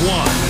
[0.00, 0.47] one.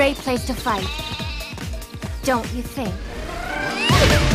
[0.00, 0.88] Great place to fight.
[2.22, 4.29] Don't you think?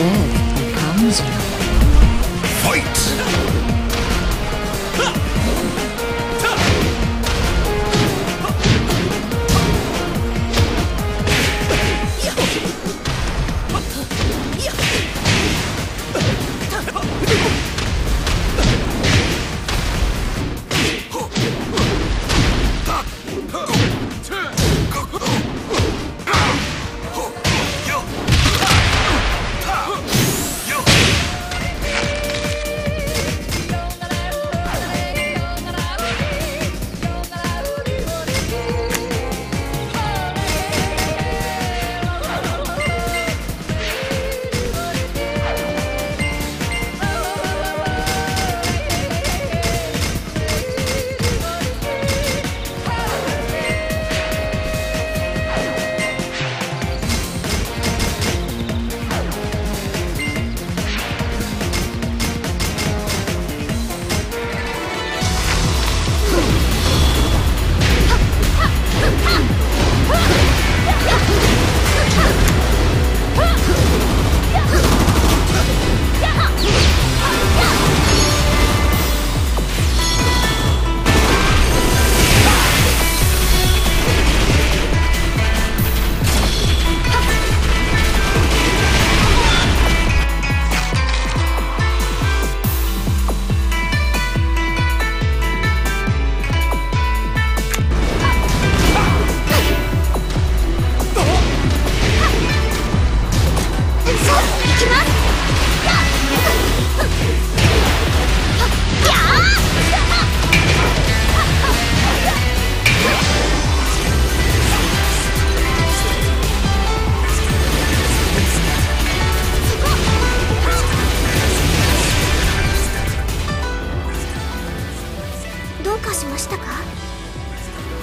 [0.00, 1.49] Here comes!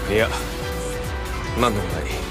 [0.10, 0.30] いや
[1.60, 2.27] 何でもない